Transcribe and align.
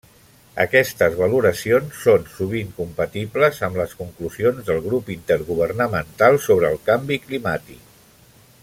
Aquestes 0.63 1.17
valoracions 1.17 1.99
són 2.05 2.25
sovint 2.37 2.71
compatible 2.79 3.51
amb 3.69 3.77
les 3.83 3.93
conclusions 4.01 4.65
del 4.71 4.81
Grup 4.87 5.13
Intergovernamental 5.17 6.43
sobre 6.49 6.73
el 6.75 6.83
Canvi 6.91 7.21
Climàtic. 7.29 7.87